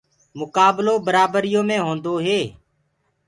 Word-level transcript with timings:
مُڪآبلو 0.39 0.93
برآبريو 1.05 1.61
مي 1.69 1.77
هونٚدو 1.85 2.13
هي 2.25 2.41